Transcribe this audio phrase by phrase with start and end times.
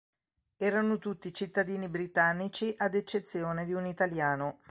[0.57, 4.57] Erano tutti cittadini britannici a eccezione di un italiano.